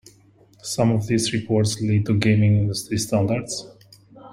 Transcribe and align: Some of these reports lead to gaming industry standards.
Some 0.63 0.91
of 0.93 1.05
these 1.05 1.31
reports 1.31 1.79
lead 1.79 2.07
to 2.07 2.17
gaming 2.17 2.57
industry 2.57 2.97
standards. 2.97 3.67